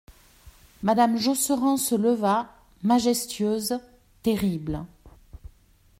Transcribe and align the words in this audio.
Madame 0.81 1.15
Josserand 1.19 1.77
se 1.77 1.93
leva, 1.93 2.49
majestueuse, 2.81 3.79
terrible. 4.23 4.79